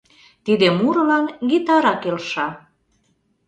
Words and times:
Тиде 0.45 0.67
мурылан 0.79 1.25
гитара 1.49 1.93
келша... 2.01 2.47